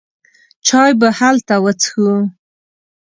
[0.67, 2.11] چای به هلته وڅښو.